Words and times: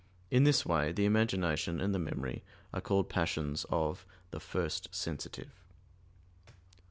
In 0.31 0.45
this 0.45 0.65
way 0.65 0.91
the 0.91 1.05
imagination 1.05 1.79
and 1.79 1.93
the 1.93 1.99
memory 1.99 2.43
are 2.73 2.81
called 2.81 3.07
passions 3.07 3.67
of 3.69 4.03
the 4.31 4.39
"first 4.39 4.87
sensitive." 4.95 5.51